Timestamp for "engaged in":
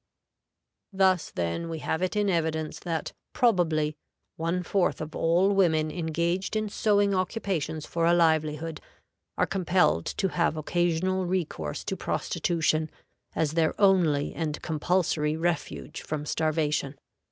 5.91-6.69